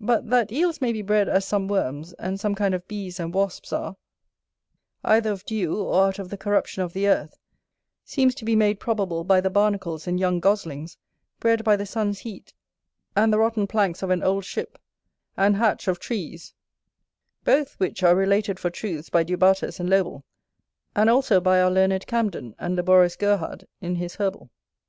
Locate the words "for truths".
18.60-19.10